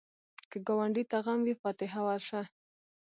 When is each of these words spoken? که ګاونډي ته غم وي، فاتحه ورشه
که 0.51 0.57
ګاونډي 0.67 1.03
ته 1.11 1.17
غم 1.25 1.39
وي، 1.45 1.53
فاتحه 1.61 2.01
ورشه 2.05 2.41